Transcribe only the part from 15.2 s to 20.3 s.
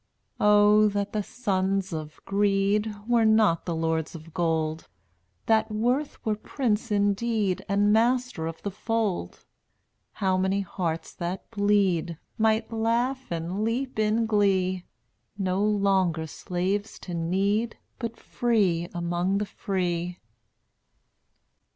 No longer slaves to Need But free among the free.